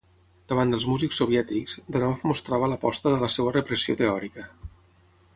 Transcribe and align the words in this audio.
Davant 0.51 0.71
dels 0.75 0.85
músics 0.91 1.19
soviètics, 1.23 1.75
Danov 1.95 2.23
mostrava 2.31 2.69
l'aposta 2.71 3.11
de 3.15 3.19
la 3.25 3.29
seua 3.35 3.53
repressió 3.59 3.97
teòrica. 4.03 4.47